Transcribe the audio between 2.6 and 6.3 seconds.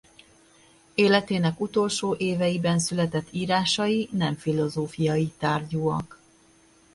született írásai nem filozófiai tárgyúak.